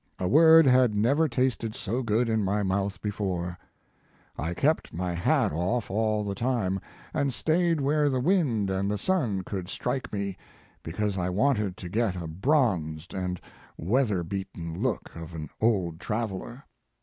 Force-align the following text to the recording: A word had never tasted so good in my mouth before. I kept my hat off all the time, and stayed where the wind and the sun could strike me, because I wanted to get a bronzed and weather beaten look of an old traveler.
A 0.17 0.27
word 0.27 0.65
had 0.65 0.95
never 0.95 1.27
tasted 1.27 1.75
so 1.75 2.01
good 2.01 2.27
in 2.27 2.43
my 2.43 2.63
mouth 2.63 2.99
before. 3.03 3.59
I 4.35 4.55
kept 4.55 4.95
my 4.95 5.13
hat 5.13 5.51
off 5.53 5.91
all 5.91 6.23
the 6.23 6.33
time, 6.33 6.79
and 7.13 7.31
stayed 7.31 7.79
where 7.79 8.09
the 8.09 8.19
wind 8.19 8.71
and 8.71 8.89
the 8.89 8.97
sun 8.97 9.43
could 9.43 9.69
strike 9.69 10.11
me, 10.11 10.37
because 10.81 11.19
I 11.19 11.29
wanted 11.29 11.77
to 11.77 11.87
get 11.87 12.15
a 12.15 12.25
bronzed 12.25 13.13
and 13.13 13.39
weather 13.77 14.23
beaten 14.23 14.81
look 14.81 15.15
of 15.15 15.35
an 15.35 15.51
old 15.61 15.99
traveler. 15.99 16.63